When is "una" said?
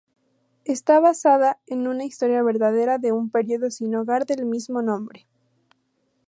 1.87-2.05